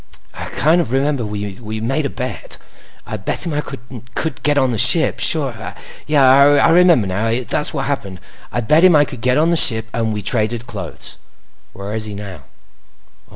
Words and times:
"I 0.33 0.45
kind 0.45 0.81
of 0.81 0.91
remember 0.91 1.23
we 1.23 1.79
made 1.79 2.07
a 2.07 2.09
bet. 2.09 2.57
I 3.05 3.17
bet 3.17 3.45
him 3.45 3.53
I 3.53 3.61
could 3.61 4.41
get 4.41 4.57
on 4.57 4.71
the 4.71 4.79
ship. 4.79 5.19
Sure—I 5.19 6.69
remember, 6.71 7.05
now. 7.05 7.43
That's 7.47 7.71
what 7.71 7.85
happened; 7.85 8.19
I 8.51 8.61
bet 8.61 8.83
him 8.83 8.95
I 8.95 9.05
could 9.05 9.21
get 9.21 9.37
on 9.37 9.51
the 9.51 9.55
ship 9.57 9.85
and 9.93 10.11
we 10.11 10.23
traded 10.23 10.65
clothes." 10.65 11.19
"Where 11.73 11.93
is 11.93 12.05
he 12.05 12.15
now?" 12.15 12.45